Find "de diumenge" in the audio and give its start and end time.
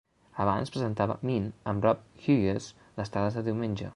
3.41-3.89